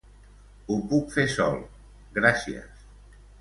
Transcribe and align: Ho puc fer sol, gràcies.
Ho 0.69 0.77
puc 0.93 1.13
fer 1.17 1.25
sol, 1.33 1.59
gràcies. 2.17 2.85